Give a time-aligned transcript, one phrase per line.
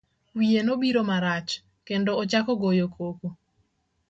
[0.37, 1.51] Wiye nobiro marach,
[1.87, 3.27] kendo ochako goyo koko.